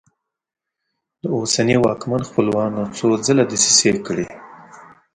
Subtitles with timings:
[1.21, 4.27] د اوسني واکمن خپلوانو څو ځله دسیسې کړي.